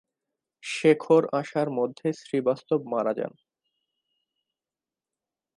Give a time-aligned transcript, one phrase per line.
[0.63, 3.33] শেখর আসার মধ্যেই শ্রীবাস্তব মারা যান।